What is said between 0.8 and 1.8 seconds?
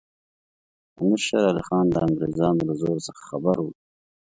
امیر شېر علي